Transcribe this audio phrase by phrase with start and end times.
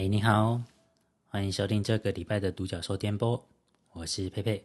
[0.00, 0.62] 哎，你好，
[1.26, 3.46] 欢迎收听这个礼拜的独角兽电波，
[3.92, 4.64] 我是佩佩。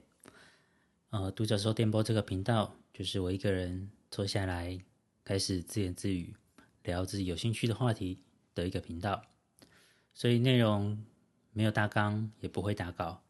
[1.09, 4.79] 呃，独角兽电波这个频道，就是我一个人坐下来，
[5.25, 6.33] 开始自言自语，
[6.83, 8.17] 聊自己有兴趣的话题
[8.53, 9.21] 的一个频道。
[10.13, 11.03] 所以内容
[11.51, 13.21] 没有大纲，也不会打稿，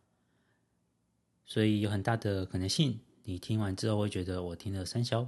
[1.44, 5.28] 所以有很大的可能性，你听完之后会觉得我听了三小。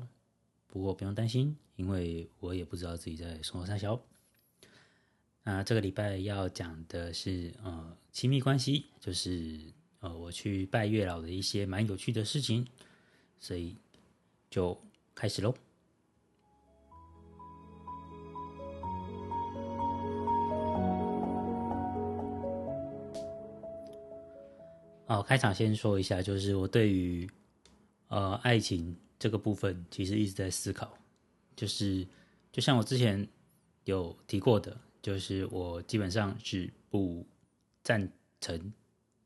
[0.67, 3.99] 不过不用担心，因为我也不知道自己在说三小。
[5.49, 9.57] 那这个礼拜要讲的是呃亲密关系，就是
[10.01, 12.67] 呃我去拜月老的一些蛮有趣的事情，
[13.39, 13.73] 所以
[14.49, 14.77] 就
[15.15, 15.55] 开始喽。
[25.05, 27.25] 哦，开场先说一下，就是我对于
[28.09, 30.97] 呃爱情这个部分，其实一直在思考，
[31.55, 32.05] 就是
[32.51, 33.25] 就像我之前
[33.85, 34.77] 有提过的。
[35.07, 37.25] 就是我基本上是不
[37.81, 38.73] 赞成、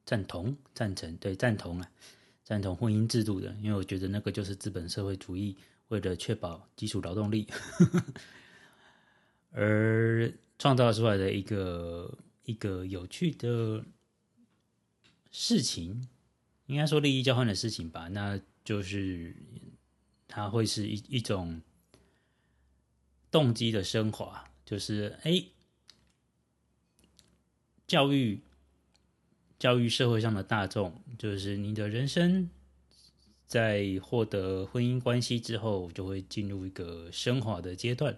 [0.05, 1.91] 赞同、赞成，对赞同啊，
[2.43, 7.47] 赞同婚姻制度的，因为我觉得那个就是资本社会主义为了确保基础劳动力
[9.49, 13.83] 而创造出来的一个一个有趣的
[15.31, 16.07] 事情，
[16.67, 18.07] 应该说利益交换的事情吧。
[18.09, 19.35] 那就是
[20.27, 21.59] 它会是一一种
[23.31, 25.43] 动机的升华，就是哎。
[27.91, 28.39] 教育，
[29.59, 32.49] 教育社会上的大众，就是你的人生
[33.45, 38.17] 在获得婚姻关系之后，就会进入一个升华的阶段，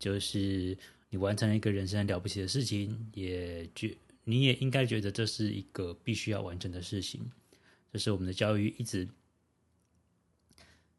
[0.00, 0.76] 就是
[1.10, 7.30] 你完成了一个人生了不起的事情，也觉你也应该觉得这是一个必须要完成的事情，
[7.92, 9.08] 这是我们的教育一直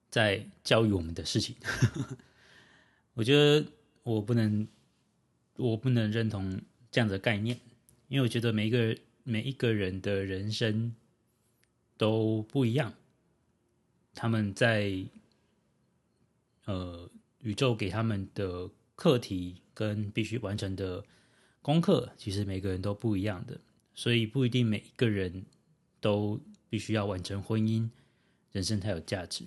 [0.09, 1.53] 在教育我们的事情。
[3.15, 3.65] 我觉得
[4.03, 4.65] 我不能，
[5.57, 7.59] 我不能认同这样的概念。
[8.09, 10.95] 因为我觉得每一个每一个人的人生
[11.95, 12.93] 都不一样，
[14.15, 15.05] 他们在
[16.65, 17.09] 呃
[17.39, 21.05] 宇宙给他们的课题跟必须完成的
[21.61, 23.61] 功课，其实每个人都不一样的，
[23.93, 25.45] 所以不一定每一个人
[26.01, 27.89] 都必须要完成婚姻，
[28.51, 29.45] 人生才有价值。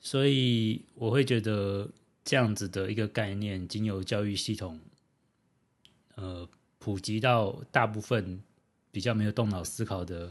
[0.00, 1.92] 所以我会觉得
[2.24, 4.80] 这样子的一个概念，经由教育系统。
[6.20, 6.46] 呃，
[6.78, 8.42] 普及到大部分
[8.90, 10.30] 比较没有动脑思考的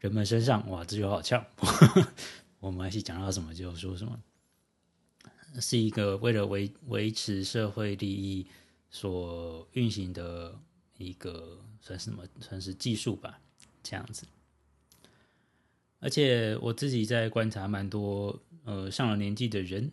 [0.00, 1.44] 人们身上，哇，这就好呛。
[2.60, 4.18] 我们还是讲到什么就说什么，
[5.60, 8.46] 是一个为了维维持社会利益
[8.88, 10.58] 所运行的
[10.96, 12.24] 一个算什么？
[12.40, 13.38] 算是技术吧，
[13.82, 14.26] 这样子。
[16.00, 19.92] 而且我自己在观察蛮多呃上了年纪的人，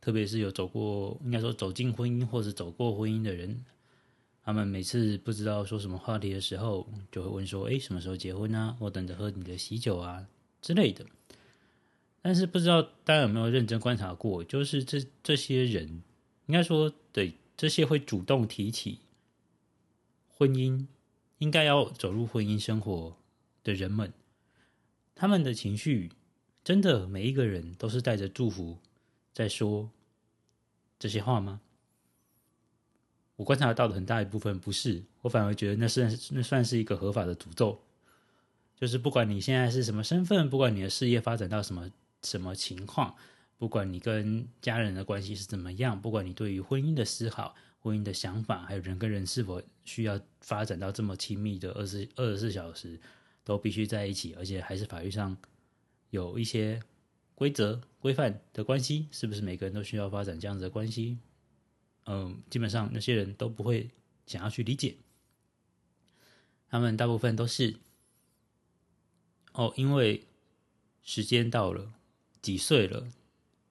[0.00, 3.62] 特别是有走过，应该说走进婚姻或者走过婚姻的人。
[4.42, 8.76] 他们每次不知道说什么话题的时候，就会问说：“哎，什么时候结婚啊？
[8.80, 10.26] 我等着喝你的喜酒啊
[10.62, 11.06] 之类的。”
[12.22, 16.02] 但是不知道大家有没有认真观察过，就是这这些人，
[16.46, 18.98] 应该说对这些会主动提起
[20.28, 20.86] 婚姻，
[21.38, 23.16] 应该要走入婚姻生活
[23.64, 24.12] 的人们，
[25.14, 26.10] 他们的情绪
[26.62, 28.78] 真的每一个人都是带着祝福
[29.32, 29.90] 在说
[30.98, 31.60] 这些话吗？
[33.40, 37.80] 我观察到的很大一部分不是，我反而觉得那算那算是一个合法的诅咒，
[38.76, 41.90] 就是不管你现在是什么身份，不管你的事业发展到什么
[42.22, 43.16] 什么情况，
[43.56, 53.00] 不管你跟家人的关系是怎么样，不管你对于婚姻的思考、婚姻的想法，还有人跟人是否需要发展到这么亲密的二十二十四小时
[53.42, 55.34] 都必须在一起，而且还是法律上
[56.10, 56.78] 有一些
[57.34, 61.16] 规则规范的关系，是不是每个人都需要发展这样子的关系？
[62.06, 63.90] 嗯，基本上那些人都不会
[64.26, 64.96] 想要去理解，
[66.68, 67.76] 他们大部分都是
[69.52, 70.24] 哦，因为
[71.02, 71.92] 时间到了，
[72.42, 73.06] 几岁了，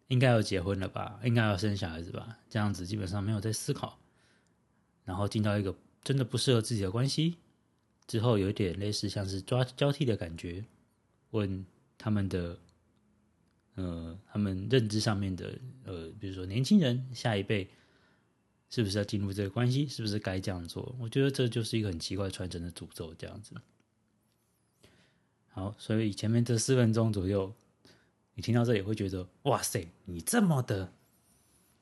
[0.08, 4.00] 应该要结婚了吧，应该要生小孩子吧，这样子基本上没有在思考，
[5.04, 7.36] 然后进到一个真的不适合自己的关系
[8.08, 10.64] 之后，有一点类似像是抓交替的感觉，
[11.32, 11.66] 问
[11.98, 12.58] 他们的
[13.76, 17.70] 呃，他们认知上面的呃，比如说年轻人下一辈。
[18.70, 19.88] 是不是要进入这个关系？
[19.88, 20.96] 是不是该这样做？
[21.00, 23.56] 我觉得这就是一个很奇怪传承的诅咒，这样子。
[25.48, 27.54] 好，所以前面这四分钟左右，
[28.36, 30.94] 你听到这里会觉得，哇塞，你这么的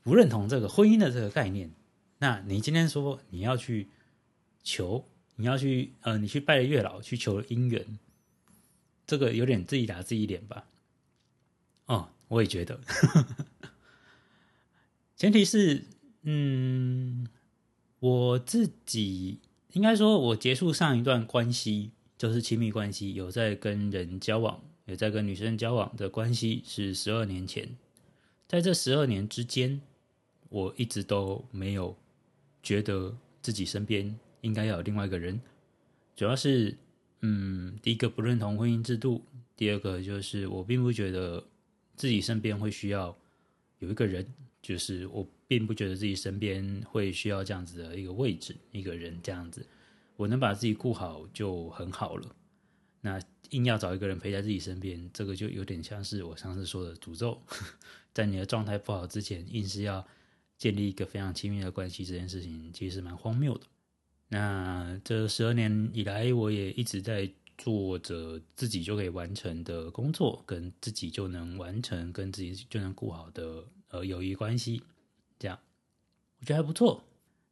[0.02, 1.72] 不认同这个婚姻的这个概念，
[2.20, 3.90] 那你今天说你要去
[4.64, 5.06] 求，
[5.36, 8.00] 你要去呃，你去拜了月老去求姻缘，
[9.06, 10.66] 这个有点自己打自己脸吧？
[11.88, 12.80] 哦，我也觉得，
[15.18, 15.84] 前提是。
[16.30, 17.26] 嗯，
[18.00, 19.40] 我自己
[19.72, 27.70] 应该说，我结束上一段关系，就是亲密关系，有在跟人交往，有在跟女生交往的关系，是十二年前。
[28.46, 29.80] 在这十二年之间，
[30.50, 31.96] 我一直都没有
[32.62, 35.40] 觉得自己身边应该要有另外一个人。
[36.14, 36.76] 主要是，
[37.22, 39.24] 嗯，第一个不认同婚姻制度，
[39.56, 41.46] 第二个就是我并不觉得
[41.96, 43.18] 自己身边会需要
[43.80, 44.28] 有一个人，
[44.68, 49.66] 就是我并不觉得自己身边会需要这样子的一个位置，一个人这样子，
[50.18, 52.36] 我能把自己顾好就很好了。
[53.00, 53.18] 那
[53.52, 57.42] 硬要找一个人陪在自己身边，这个就有点像是我上次说的诅咒。
[58.14, 60.06] 在你的状态不好之前，硬是要
[60.58, 63.66] 建立一个非常亲密的关系，这件事情其实蛮荒谬的。
[64.28, 74.82] 那这十二年以来，我也一直在做着自己就可以完成的工作，跟自己就能完成、跟自己就能顾好的呃友谊关系，
[75.40, 75.60] 这样
[76.40, 77.04] 我觉得还不错。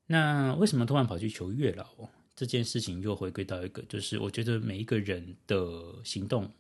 [0.08, 1.88] 那为什么突然跑去求月老？
[2.36, 6.52] 这件事情又回归到一个，就是我觉得每一个人的行动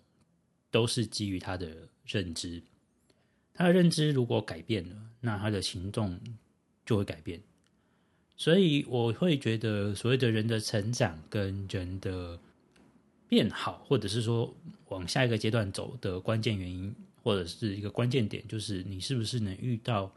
[0.71, 2.63] 都是基于他的认知。
[3.53, 6.17] 他的认知如果改变了，那他的行动
[6.85, 7.41] 就会改变。
[8.37, 12.39] 所以我会觉得，所谓的人的成长跟人的
[13.27, 14.55] 变好，或者是说
[14.87, 16.95] 往下一个阶段走的关键原因，
[17.25, 20.13] 或者是一个关键点，就是你是不是能遇到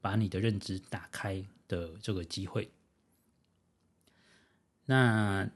[0.00, 2.70] 把你的认知打开的这个机会。
[4.86, 5.50] 那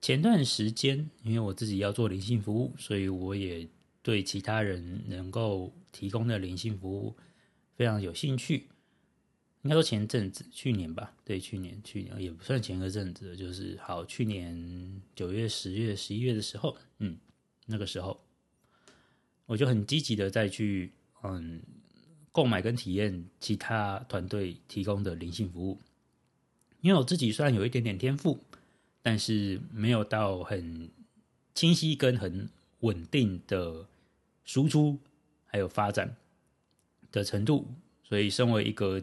[0.00, 3.68] 前段时间，因为我自己要做灵性服务，所以我也。
[4.00, 7.14] 对其他人能够提供的灵性服务
[7.74, 8.68] 非常有兴趣，
[9.60, 17.18] 应该说前阵子去年吧，对，去年去年也不算前个阵子，就是好去年九月、十月、十一月的时候，嗯，
[17.66, 18.18] 那个时候
[19.48, 20.92] 我就很积极的再去
[21.24, 21.60] 嗯
[22.30, 25.80] 购买跟体验其他团队提供的灵性服务，
[26.80, 28.38] 因为我自己虽然有一点点天赋，
[29.02, 30.88] 但是没有到很
[31.52, 32.48] 清晰跟很
[32.78, 33.84] 稳定的。
[34.44, 34.96] 输出
[35.44, 36.16] 还有发展
[37.12, 37.66] 的程度，
[38.02, 39.02] 所以身为一个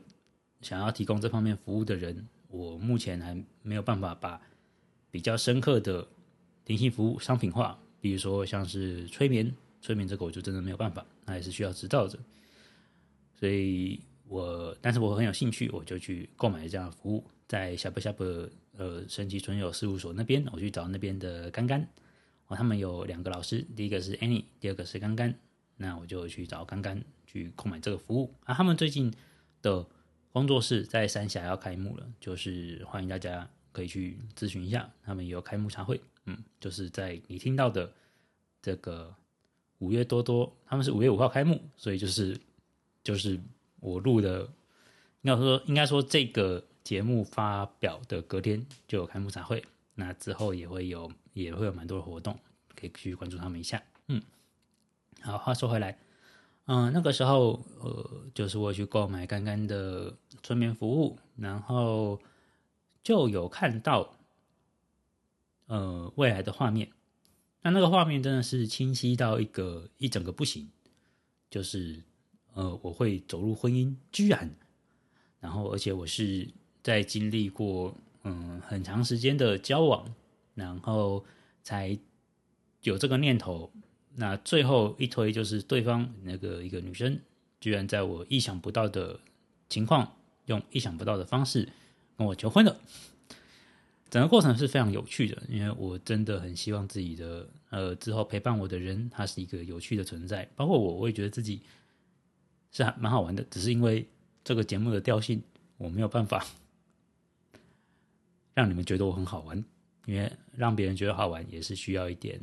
[0.59, 4.41] 想要提供这方面服务的人，我目前还没有办法把
[5.11, 6.07] 比较深刻的
[6.65, 7.77] 灵性服务商品化。
[8.01, 12.17] 比如说像是催眠，催眠这个我就真的没有办法，那也是需要执照的。
[13.39, 18.23] 所以我，但是我很有兴趣，我就去购买这样的服务，在下不下不
[18.75, 21.87] 呃神奇存有事务所那边，我去找那边的干干。
[22.47, 25.31] 哦，他们有两个老师，第一个是 Annie，第二个是刚刚。
[25.77, 28.55] 那我就去找刚刚去购买这个服务啊。
[28.55, 29.13] 他们最近
[29.61, 29.85] 的
[30.31, 34.89] 工作室在三峡要开幕了，就是欢迎大家可以去咨询一下。
[35.03, 37.93] 他们有开幕茶会，嗯，就是在你听到的
[38.61, 39.13] 这个
[39.79, 42.39] 五月多多，他们是五月五号开幕，所以就是
[43.03, 43.39] 就是
[43.79, 44.41] 我录的，
[45.21, 49.63] 应该说应该说这个节目发表的隔天就有开幕茶会，
[49.95, 51.11] 那之后也会有。
[51.35, 52.39] 也会有蛮多的活动，
[52.77, 53.83] 可以去关注他们一下。
[54.07, 54.21] 嗯，
[55.21, 55.99] 好，话说回来，
[56.63, 62.17] 嗯，那个时候，呃，就是我去购买刚刚的催眠服务，然后
[63.03, 64.15] 就有看到，
[65.67, 66.89] 呃，未来的画面。
[67.65, 70.69] 那那个画面真的是清晰到一个一整个不行，
[71.49, 72.03] 就是
[72.53, 74.55] 呃，我会走入婚姻，居然，
[75.39, 76.47] 然后而且我是
[76.83, 80.13] 在经历过嗯很长时间的交往。
[80.53, 81.25] 然后
[81.63, 81.99] 才
[82.83, 83.69] 有这个念头，
[84.15, 87.19] 那最后一推就是对方那个一个女生，
[87.59, 89.19] 居然在我意想不到的
[89.67, 91.67] 情况，用意想不到的方式
[92.15, 92.77] 跟我求婚了。
[94.09, 101.61] 整个过程是非常有趣的，因为我真的很希望自己的呃之后陪伴我的人，他是一个有趣的存在，包括我，我也觉得自己
[102.71, 104.07] 是还蛮好玩的，只是因为
[104.45, 105.43] 这个节目的调性，
[105.77, 106.45] 我没有办法
[108.55, 109.61] 让你们觉得我很好玩。
[110.05, 112.39] 因为让别人觉得好玩也是需要一点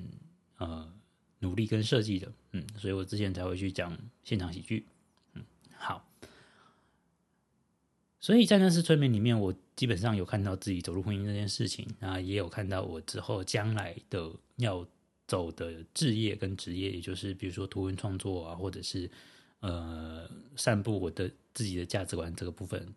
[0.58, 0.92] 呃
[1.38, 4.84] 努力跟设计的，嗯，所以我之前才会去讲现场喜剧，
[5.34, 5.44] 嗯，
[5.76, 6.04] 好，
[8.18, 14.84] 所以在那次催眠里面，我基本上有看到自己走入婚姻这件事情，啊，也有看到我之后将来的要
[15.26, 19.10] 走的置业跟职业，也就是比如说图文创作啊，或者是
[19.60, 22.94] 呃散布我的自己的价值观这个部分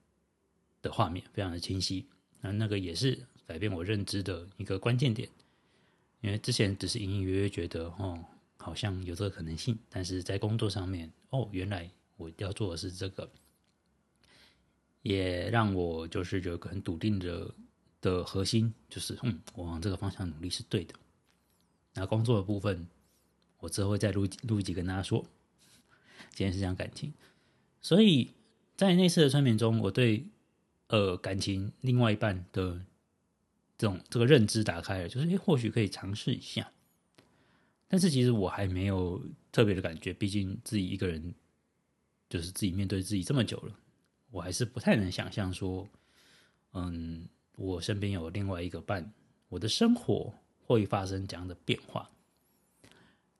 [0.82, 2.06] 的画面，非常的清晰，
[2.42, 3.26] 那那个也是。
[3.48, 5.30] 改变我认知的一个关键点，
[6.22, 8.20] 因为之前只是隐隐约约觉得哦，
[8.58, 13.30] 好像有这个可能性，但是在工作上面哦，原来我要做的是这个，
[15.04, 17.54] 也让我就是有一个很笃定的
[18.02, 20.96] 的核心，就是嗯，我往这个方向努力是对的。
[21.96, 22.88] 那工作的部分，
[23.60, 25.26] 我之后会再录录一集跟大家说。
[26.32, 27.14] 今天是讲感情，
[27.82, 28.32] 所以
[28.76, 30.26] 在那次的催眠中，我对
[30.88, 32.82] 呃感情另外一半的
[33.78, 36.70] 这种这个认知打开了，就是诶，或许可以尝试一下。
[37.88, 41.34] 但是其实我还没有特别的感觉，毕竟自己一个人
[42.30, 43.74] 就是自己面对自己这么久了，
[44.32, 45.88] 我还是不太能想象说，
[46.74, 47.26] 嗯，
[47.56, 49.14] 我身边有另外一个伴，
[49.48, 50.34] 我的生活
[50.66, 52.10] 会发生怎样的变化。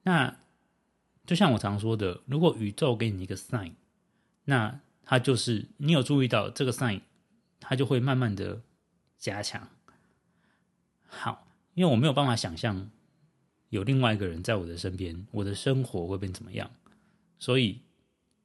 [0.04, 0.38] 那
[1.26, 3.74] 就像我常说的，如果宇宙给你一个 sign，
[4.46, 7.02] 那它就是你有注意到这个 sign，
[7.60, 8.62] 它就会慢慢的
[9.18, 9.68] 加强。
[11.08, 12.90] 好，因为我没有办法想象。
[13.70, 16.70] 有另外一个人在我的身边，我的生活会变怎么样？
[17.40, 17.82] 所以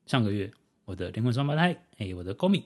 [0.07, 0.51] 上个月
[0.87, 2.65] 我的灵魂双胞胎，哎，我的高米，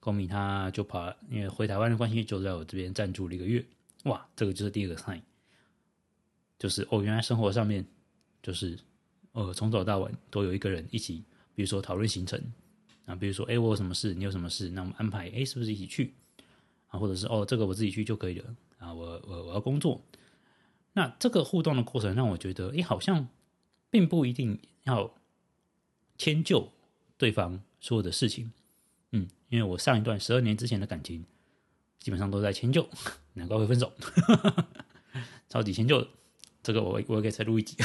[0.00, 3.64] 高米他就跑，因为回台湾的关系，就在我这边暂住了一个月。
[4.04, 5.20] 哇，这个就是第二个 sign，
[6.60, 7.84] 就是哦，原来生活上面
[8.42, 8.78] 就是
[9.32, 11.24] 呃，从早到晚都有一个人一起，
[11.54, 12.38] 比如说讨论行程
[13.06, 16.12] 啊，比如说哎，我有什么事，你有什么事，那我们安排哎，是不是一起去
[16.88, 17.00] 啊？
[17.00, 20.00] 或者是哦，这个我自己去就可以了啊，我我我要工作。
[20.92, 23.26] 那这个互动的过程让我觉得，哎，好像
[23.88, 25.14] 并不一定要
[26.18, 26.70] 迁就
[27.16, 28.52] 对方所有的事情，
[29.12, 31.24] 嗯，因为我上一段十二年之前的感情，
[32.00, 32.86] 基本上都在迁就，
[33.32, 33.90] 难怪会分手，
[35.48, 36.06] 超级迁就，
[36.62, 37.76] 这个我我可以再录一集，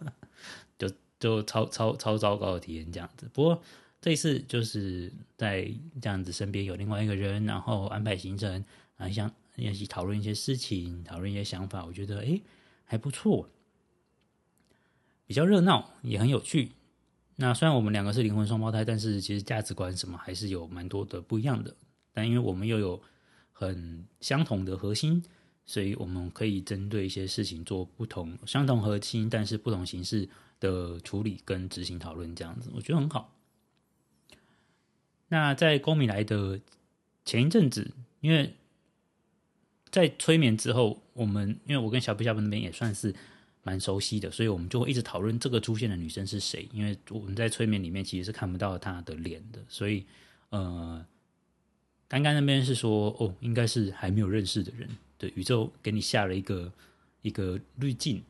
[0.78, 3.28] 就就超超超糟糕的体验这样子。
[3.32, 3.62] 不过
[4.00, 5.70] 这一次就是在
[6.00, 8.64] 这样子身边有另外一个人，然后安排行程
[8.96, 9.32] 啊，像。
[9.56, 12.40] 一起讨论一些事情，讨论一些想法，我觉得哎
[12.84, 13.48] 还不错，
[15.28, 16.72] 比较热闹，也很有趣。
[17.36, 21.72] 那虽然我们两个是灵魂双胞胎，但是其实价值观什么还是有蛮多的不一样的。
[22.12, 23.00] 但因为我们又有
[23.52, 25.22] 很相同的核心，
[25.66, 30.28] 所以我们可以针对一些事情做不同、相同核心但是不同形式
[30.60, 33.34] 的处理跟执行讨论，这样子我觉得很好。
[35.28, 36.60] 那在公米来的
[37.24, 37.90] 前一阵子，
[38.20, 38.54] 因为
[39.90, 43.14] 在催眠之后，我们因为我跟小布小布那边也算是
[43.62, 46.68] 蛮熟悉的，所以我们就会一直讨论这个出现的女生是谁。
[46.72, 50.04] 因为我们在催眠里面其实是看不到她的脸的，所以
[50.50, 51.04] 呃，
[52.06, 54.88] 刚刚那边是说哦，应该是还没有认识的人。
[55.34, 56.72] 宇宙给你下了一个
[57.22, 58.22] 一个滤镜。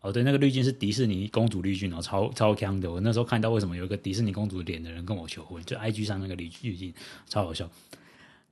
[0.00, 2.90] 哦，对，那个滤镜是迪士尼公主滤镜哦，超超强的。
[2.90, 6.92] 我那时候看到为什么有一个迪士尼公主脸的人跟我求婚，就 IG 上那个滤滤镜，
[7.28, 7.70] 超好笑。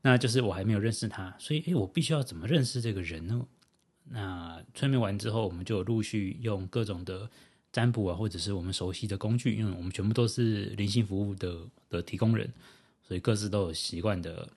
[0.02, 3.44] 那就是我还没有认识他，所以诶，我必须要怎么认识这个人呢？
[4.10, 7.28] 那催眠完之后，我们就陆续用各种的
[7.72, 12.48] 占卜啊，或者是我们熟悉的工具，因为我们全部都是灵性服务的的提供人，
[13.02, 14.48] 所以各自都有习惯的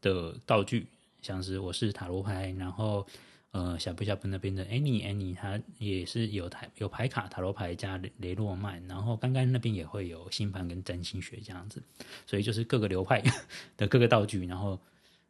[0.00, 0.86] 的道具，
[1.22, 3.06] 像是我是塔罗牌，然后。
[3.54, 11.82] 呃，小布小布那边的 Annie Annie，他也是有台有牌卡塔罗牌加雷雷诺曼，然后刚刚那边也会有星盘跟占星学这样子，
[12.26, 13.22] 所以就是各个流派
[13.76, 14.46] 的各个道具。
[14.46, 14.80] 然后，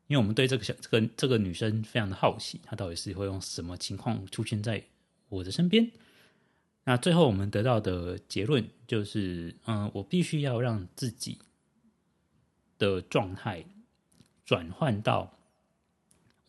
[0.06, 4.80] 因为我们对这个小这个这个女生非常的好奇，她到底是会用什么情况出现在
[5.28, 5.90] 我的身边？
[6.84, 11.38] 那最后我们得到的结论就是，嗯，我必须要让自己
[12.78, 13.64] 的状态
[14.44, 15.36] 转换到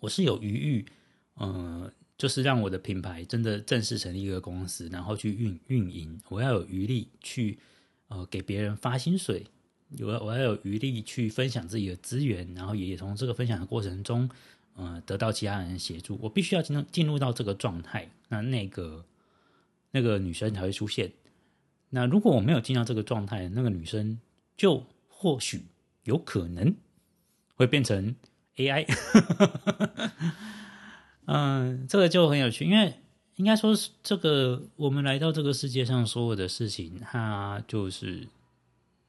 [0.04, 0.86] 我是有余裕。
[1.38, 6.20] 嗯，就是让我的品牌真的正式成立一个公司，然后去运运营。
[6.28, 7.58] 我要有余力去
[8.10, 9.46] 呃给别人发薪水，
[9.92, 14.30] 有我要有余力去分享自己的资源，然后也从这个分享的过程中，
[14.76, 16.20] 呃，得到其他人协助。
[16.22, 19.06] 我必须要进进入到这个状态，那那个
[19.92, 21.14] 那个女生才会出现。
[21.90, 24.20] 那如果我没有进到这个状态，那个女生
[24.58, 25.64] 就或许
[26.04, 26.76] 有可能
[27.56, 28.14] 会变成
[28.58, 28.86] AI。
[31.26, 32.94] 嗯，这个就很有趣，因为
[33.36, 38.28] 应该说是这个，我们来到这个世界上所有的事情，它就是，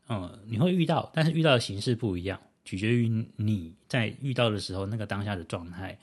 [0.08, 5.98] 嗯，你会遇到，但是遇到的形式不一样，取决于你在遇到的时候那个当下的状态。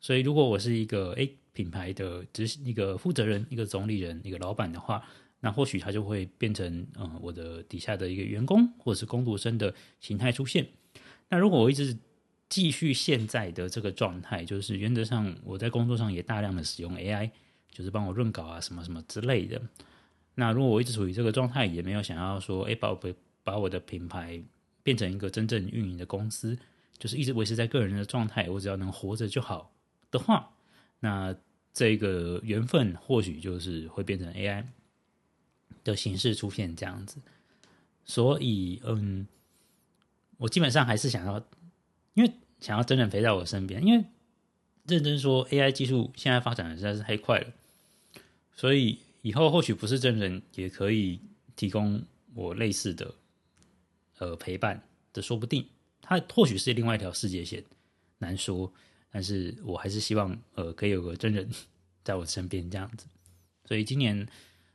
[0.00, 5.02] 所以，如果我是一个诶品牌的执行一个负责人、一个总理人、一个老板的话，
[5.40, 10.68] 那或许他就会变成嗯我的底下的一个员工或者是工读生的形态出现。
[11.28, 11.96] 那如果我一直
[12.48, 17.30] 继续现在的这个状态，就是原则上我在工作上也大量的使用 AI，
[17.72, 19.60] 就是帮我润稿啊什么什么之类的。
[20.36, 24.40] 那如果我一直处于这个状态，也没有想要说，哎，把我把我的品牌
[24.84, 26.56] 变成一个真正运营的公司，
[26.98, 29.72] 就是一直维持在个人的状态，我只要能活着就好
[30.12, 30.54] 的话，
[31.00, 31.34] 那
[31.72, 34.64] 这个缘分或许就是会变成 AI
[35.82, 37.20] 的形式出现这样子。
[38.04, 39.26] 所以，嗯，
[40.36, 41.44] 我基本上还是想要。
[42.16, 44.04] 因为想要真人陪在我身边，因为
[44.86, 47.52] 认真说，AI 技术现在发展的实在是太快了，
[48.54, 51.20] 所以以后或许不是真人也可以
[51.54, 52.02] 提供
[52.34, 53.14] 我类似的
[54.18, 54.82] 呃陪伴
[55.12, 55.68] 的，说不定。
[56.00, 57.62] 它或许是另外一条世界线，
[58.18, 58.72] 难说。
[59.10, 61.48] 但是我还是希望，呃，可以有个真人
[62.02, 63.06] 在我身边这样子。
[63.64, 64.26] 所以今年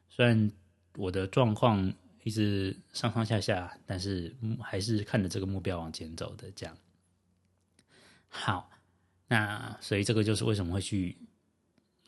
[0.10, 0.51] 虽然
[0.95, 1.93] 我的状况
[2.24, 6.51] 一直上上下下，但是还是看着这个目标往前走的。
[6.55, 6.77] 这样
[8.32, 8.72] 好，
[9.28, 11.16] 那所以这个就是为什么会去，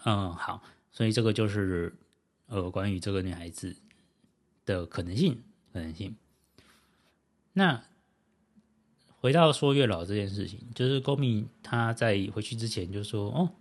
[0.05, 1.95] 嗯，好，所以这个就是
[2.47, 3.75] 呃，关于这个女孩子
[4.65, 6.15] 的可能性，可能性。
[7.53, 7.83] 那。
[9.23, 13.55] 回到说月老这件事情，就是高明他在回去之前就说：“哦，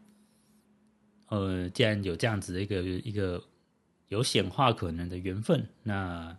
[1.29, 3.41] 呃，既然有这样子的一个一个
[4.09, 6.37] 有显化可能的缘分，那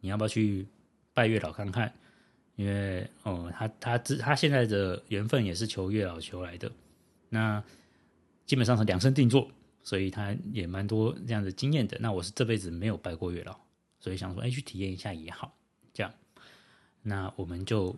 [0.00, 0.68] 你要不要去
[1.14, 1.94] 拜月老看看？
[2.58, 6.70] 因为哦，他他他现在的缘分也是求月老求来的，
[7.30, 7.64] 那
[8.44, 9.50] 基本上是量身定做，
[9.82, 11.96] 所以他也蛮多这样的经验的。
[12.00, 13.56] 那我是这辈子没有拜过月老，
[13.98, 15.56] 所以想说，哎，去体验一下也好。
[15.94, 16.12] 这样，
[17.00, 17.96] 那我们就。”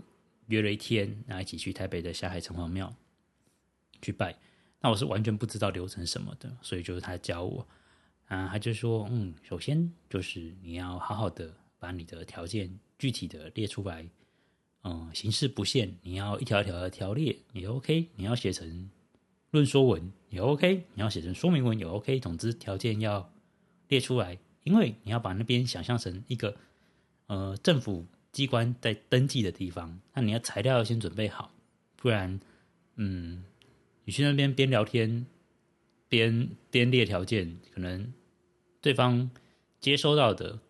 [0.51, 2.93] 约了一天，然后一起去台北的下海城隍庙
[4.03, 4.37] 去拜。
[4.81, 7.65] 那我是完全不知道流程什么的，所以就是他教我
[8.27, 14.05] 啊，他就说，嗯，首先就是你要好好的把你的条件具体的列出来，
[14.83, 18.91] 嗯，形式不限，你要一条一条的条列也 OK，你要写成
[19.51, 23.33] 论说文也 OK，你要写成说明文也 OK，总之条件要
[23.89, 26.57] 列出来，因为你要把那边想象成一个
[27.27, 28.07] 呃政府。
[28.33, 31.53] 机关在登记的地方，那你要材料要先准备好，
[31.97, 32.39] 不然，
[32.95, 33.43] 嗯，
[34.05, 35.27] 你去那边边聊天
[36.09, 38.15] 边边列条件，可能
[38.81, 39.29] 对方
[39.81, 40.61] 接收到的，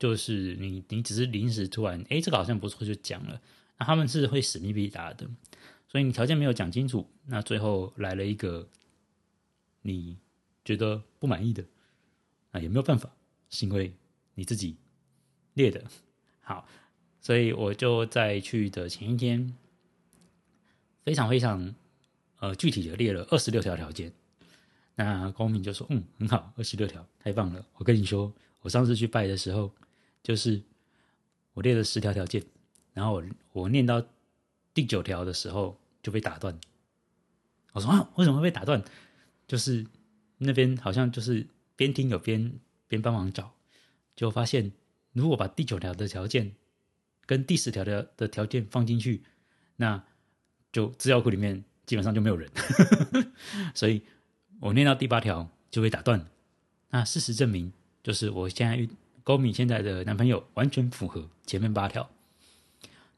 [0.00, 3.40] 就是你你只是临时突然，哎，这个好像不错就讲了，
[3.78, 5.28] 那他们是会使命必答的，
[5.86, 8.66] 所以你条件没有讲清楚，那最后来了一个
[9.82, 10.16] 你
[10.64, 11.62] 觉得不满意的，
[12.50, 13.10] 那也没有办法，
[13.50, 13.92] 是因为
[14.34, 14.74] 你自己
[15.54, 15.84] 列的
[16.40, 16.66] 好。
[17.22, 19.54] 所以我就在去的前一天，
[21.04, 21.74] 非常非常
[22.38, 24.10] 呃具体的列了二十六条条件。
[24.94, 28.32] 那公民就说：“嗯，很好，二十六条，太棒了。”我跟你说，
[28.62, 29.70] 我上次去拜的时候，
[30.22, 30.62] 就是
[31.54, 32.42] 我列了十条条件，
[32.92, 34.04] 然后我我念到
[34.74, 36.58] 第九条的时候就被打断。
[37.72, 38.82] 我说：“啊，为什么会被打断？
[39.46, 39.86] 就是
[40.38, 42.52] 那边好像就是边听有边
[42.88, 43.54] 边帮忙找，
[44.16, 44.72] 就发现
[45.12, 46.52] 如果把第九条的条件。”
[47.26, 49.22] 跟第十条的的条件放进去，
[49.76, 50.02] 那
[50.72, 52.50] 就资料库里面基本上就没有人，
[53.72, 54.02] 所以
[54.58, 56.28] 我念到第八条就被打断。
[56.88, 58.90] 那事实证明，就是我现在遇
[59.30, 62.10] 高敏现在的男朋友完全符合前面八条，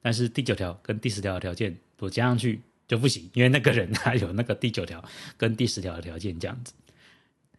[0.02, 5.02] 但是第九条跟第十条的条件我加上去就不行，因为那个人他有那个第九条
[5.38, 6.74] 跟第十条的条件这样子，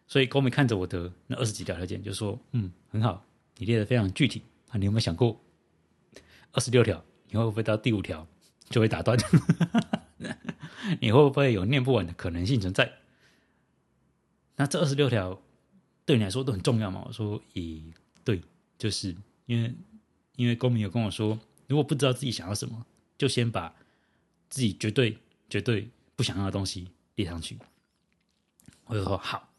[0.06, 3.26] 所以高敏看着我的那二十几条条件就说：“嗯，很好，
[3.58, 5.36] 你列的非常具体啊，你有没有想过？”
[6.52, 8.24] 二十六条，你会不会到第五条
[8.70, 9.18] 就会打断？
[11.00, 12.92] 你会不会有念不完的可能性存在？
[14.54, 15.42] 那这二十六条
[16.06, 17.02] 对你来说都很重要吗？
[17.04, 17.92] 我说，以
[18.24, 18.42] 对，
[18.78, 19.14] 就是
[19.46, 19.74] 因为
[20.36, 22.84] 因为公民有跟我说，如果不知道自己想要什么，
[23.18, 23.74] 就先把
[24.48, 27.58] 自己绝对绝对不想要的东西列上去。
[28.86, 29.52] 我就说好，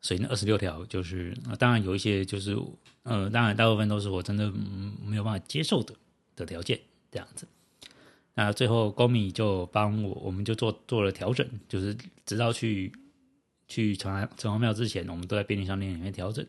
[0.00, 2.56] 所以那二十六条就是，当然有一些就是，
[3.04, 5.94] 呃，当然大部分都是我真的没有办法接受的。
[6.36, 6.80] 的条件
[7.12, 7.46] 这样子，
[8.34, 12.92] 那最后高米就帮我，我们就做做了调整，就是直到去
[13.68, 16.44] 去城城隍庙之前，我们都在便利商店里面调整，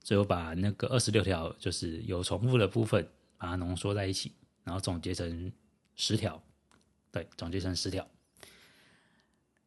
[0.00, 3.08] 最后把那个二十六条就是有重复的部分，
[3.38, 4.32] 把它浓缩在一起，
[4.64, 5.52] 然后总结成
[5.94, 6.42] 十条，
[7.12, 8.06] 对，总结成十条，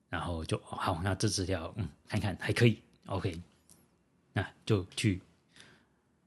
[0.09, 3.41] 然后就好，那这十条，嗯，看看还可以，OK，
[4.33, 5.21] 那就去。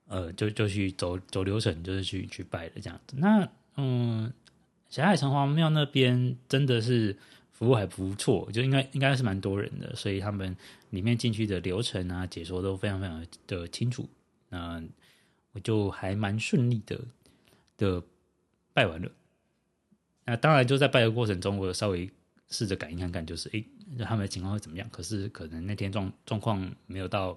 [0.09, 3.17] 呃，就就去走走流程，就是去去拜了这样子。
[3.19, 4.33] 那嗯，
[4.89, 7.19] 霞海城隍庙那边真的是
[7.59, 10.55] 服务还不错，就应该应该是蛮多人的，所以他们
[10.91, 14.07] 里面进去的流程啊，解说都非常非常的清楚。
[14.51, 14.83] 那
[15.53, 17.01] 我就还蛮顺利的
[17.79, 18.03] 的
[18.75, 19.11] 拜完了。
[20.27, 22.11] 那当然就在拜的过程中，我稍微
[22.51, 23.65] 试着感应看看，就是诶，
[24.05, 24.87] 他们的情况会怎么样？
[24.91, 27.33] 可是可能那天状状况没有到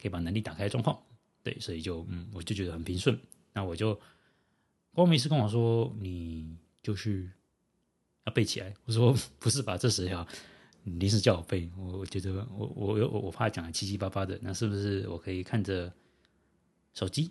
[0.00, 0.96] 可以把能力打开的状况。
[1.42, 3.18] 对，所以就嗯，我就觉得很平顺。
[3.52, 4.00] 那我就
[4.94, 7.28] 光明是跟我说，你就是
[8.30, 8.74] 背起来。
[8.84, 10.26] 我说不是吧，这十条
[10.84, 15.92] 临时叫我背，我我觉得我我我我怕讲的七七八八的，那是不是我可以看着
[16.94, 17.30] 手机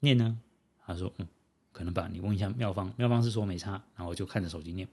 [0.00, 0.38] 念呢？
[0.84, 1.28] 他说嗯，
[1.72, 2.08] 可能吧。
[2.10, 3.72] 你问一下妙方，妙方是说没差。
[3.94, 4.88] 然后我就看着手机念，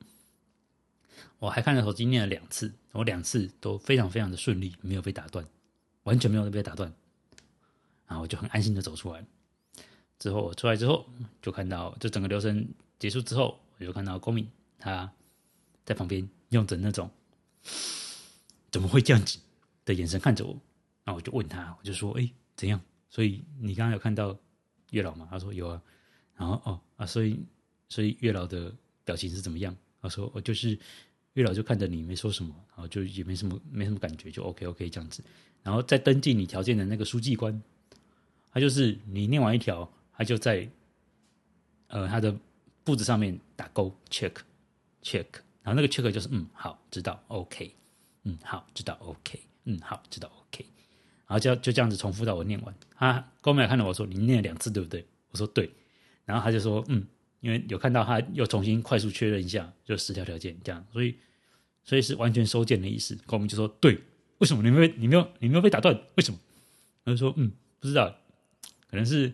[1.40, 5.46] 我还看着手机念了两次，我两次都非常非常的顺利，没有被打断，
[6.04, 6.94] 完全没有被打断。
[8.08, 9.26] 然后我就很安心的走出来。
[10.20, 11.06] 之后我出来之后，
[11.42, 12.68] 就看到，就整个流程
[13.00, 15.12] 结束之后，我就看到公民他
[15.86, 17.10] 在旁边用着那种
[18.72, 19.40] 怎么会这样子
[19.86, 20.52] 的眼神看着我，
[21.04, 22.82] 然后我就问他，我就说：“哎，怎样？
[23.10, 24.38] 所以你刚刚有看到
[24.92, 25.82] 月老吗？”他说：“有啊。”
[26.36, 27.40] 然后哦啊，所以
[27.88, 28.74] 所以月老的
[29.06, 29.74] 表情是怎么样？
[30.02, 30.78] 他说：“我就是
[31.34, 35.24] 月老就看着你没说什么，然后就也没什么没什么感觉，就 OK OK 这样子。
[35.64, 37.62] 然后再登记你条件的那个书记官，
[38.52, 40.70] 他就是你念完一条，他就在
[41.88, 42.38] 呃他的
[42.84, 44.34] 簿子上面打勾 check
[45.02, 45.26] check，
[45.66, 47.76] 然后那个 check 就是嗯好知道 OK，
[48.24, 50.64] 嗯好知道 OK，嗯好知道 OK，
[51.28, 52.74] 然后就就这样子重复到我念完。
[52.96, 55.06] 他高美看到我说你念了两次对不对？
[55.32, 55.70] 我说对。
[56.24, 57.06] 然后他就说：“嗯，
[57.40, 61.16] 因为有看到他又重新快速确认一下，就十条条件这样，所以
[61.84, 64.00] 所以是完全收件的意思。”公民就说：“对，
[64.40, 65.96] 为什么你没你没有你没有被打断？
[66.16, 66.40] 为什么？”
[67.06, 68.10] 他就说：“嗯，不知道，
[68.90, 69.28] 可能是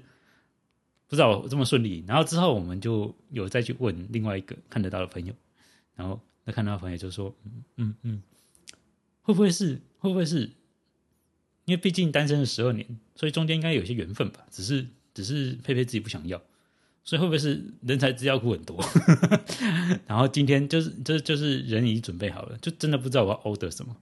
[1.07, 5.33] 不知道这么顺利。”然后之后我们就有再去问另外一个看得到的朋友，
[6.01, 8.23] 然后那看到朋友就说：“嗯嗯嗯，
[9.21, 10.49] 会不会是会不会是？
[11.65, 14.43] 因为毕竟单身了十二年，所以中间应该有些缘分吧？
[14.49, 16.41] 只是只是佩佩自己不想要。”
[17.03, 18.83] 所以会不会是人才资料库很多？
[20.07, 23.95] 然后今天就是就是就是人已经准备好了，就真的不知道我要 order 什么，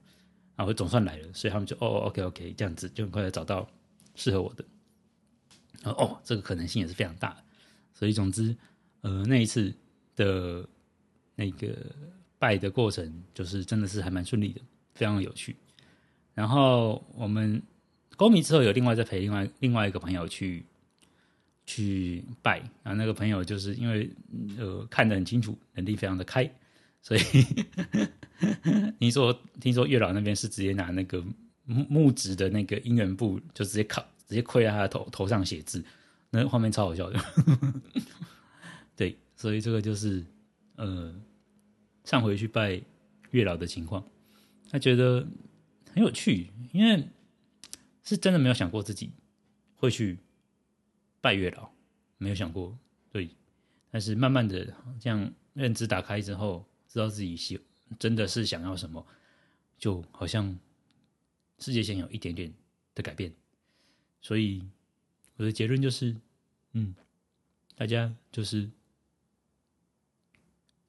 [0.56, 3.68] 然后总算来了，所以他们就哦 OK OK 这样子就很快的找到
[4.14, 4.64] 适合我的。
[5.84, 7.44] 哦，这个可能性也是非常大的。
[7.94, 8.56] 所以总之，
[9.00, 9.74] 呃，那一次
[10.16, 10.68] 的
[11.40, 11.74] 那个
[12.38, 14.60] 拜的过程，就是真的是还蛮顺利的，
[14.94, 15.56] 非常有趣。
[16.34, 17.62] 然后我们
[18.16, 20.64] 公民之后有另外再陪另外另外一个朋友去。
[21.66, 24.10] 去拜，然后那个朋友就是因为
[24.58, 26.50] 呃看得很清楚，能力非常的开，
[27.00, 27.20] 所以
[28.98, 31.22] 你说听说月老那边是直接拿那个
[31.66, 35.84] 木木质的那个姻缘布，就直接靠直接跪在他的头头上写字，
[36.30, 37.20] 那画面超好笑的。
[38.96, 40.24] 对，所以这个就是
[40.74, 41.14] 呃
[42.10, 42.82] 上回去拜
[43.30, 44.04] 月老的情况，
[44.68, 45.24] 他觉得
[45.94, 47.08] 很有趣，因为
[48.02, 49.12] 是真的没有想过自己
[49.76, 50.18] 会去。
[51.22, 51.70] 拜月老，
[52.16, 52.76] 没有想过，
[53.12, 53.28] 对，
[53.90, 57.60] 但是慢慢的这样认知打开之后，知道自己喜
[57.98, 59.06] 真的是想要什么，
[59.76, 60.58] 就好像
[61.58, 62.50] 世界线有一点点
[62.94, 63.30] 的改变，
[64.22, 64.66] 所以
[65.36, 66.16] 我的结论就是，
[66.72, 66.94] 嗯，
[67.76, 68.70] 大家就是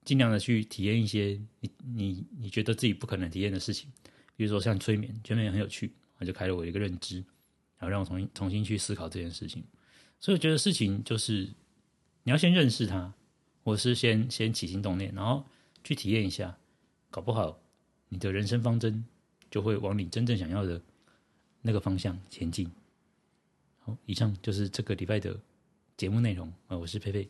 [0.04, 3.92] 尽量的去体验一些你你你觉得自己不可能体验的事情，
[4.36, 7.18] 比如说像催眠，催眠也很有趣，我就开了我一个认知，
[7.78, 9.64] 然后让我重新重新去思考这件事情。
[10.20, 11.50] 所以我觉得事情就是，
[12.24, 13.14] 你要先认识它，
[13.64, 15.46] 或是先先起心动念，然后
[15.84, 16.58] 去体验一下，
[17.10, 17.60] 搞不好
[18.10, 19.04] 你的人生方针
[19.50, 20.82] 就会往你真正想要的
[21.62, 22.72] 那个方向前进。
[23.80, 25.40] 好，以上就是这个礼拜的
[25.98, 27.28] 节目内容啊，我是佩佩，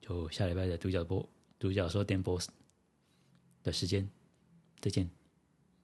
[0.00, 1.26] 就下礼拜的独角播
[1.60, 2.40] 独角兽电波
[3.62, 4.08] 的时间，
[4.80, 5.08] 再见，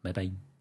[0.01, 0.56] 拜拜。